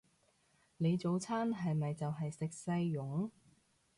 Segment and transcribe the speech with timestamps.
[0.77, 3.29] 你早餐係咪就係食細蓉？